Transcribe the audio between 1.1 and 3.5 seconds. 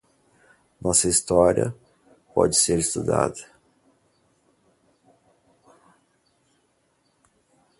história para ser estudada